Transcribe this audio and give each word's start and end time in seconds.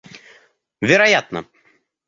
Вероятно! 0.81 1.45